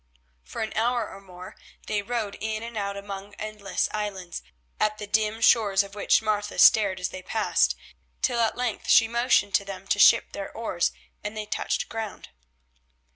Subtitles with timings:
[0.43, 1.55] For an hour or more
[1.85, 4.41] they rowed in and out among endless islands,
[4.79, 7.75] at the dim shores of which Martha stared as they passed,
[8.23, 10.91] till at length she motioned to them to ship their oars,
[11.23, 12.29] and they touched ground.